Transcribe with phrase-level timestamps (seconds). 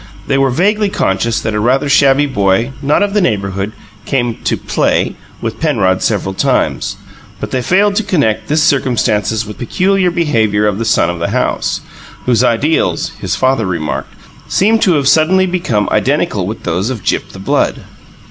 [0.25, 3.71] They were vaguely conscious that a rather shabby boy, not of the neighbourhood,
[4.03, 6.95] came to "play" with Penrod several times;
[7.39, 11.19] but they failed to connect this circumstance with the peculiar behaviour of the son of
[11.19, 11.81] the house,
[12.25, 14.15] whose ideals (his father remarked)
[14.47, 17.83] seemed to have suddenly become identical with those of Gyp the Blood.